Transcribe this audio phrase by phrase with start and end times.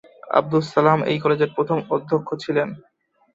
[0.31, 2.67] আবদুস সালাম এই কলেজের প্রথম অধ্যক্ষ ছিলেন।